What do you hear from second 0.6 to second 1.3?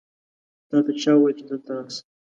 تا ته چا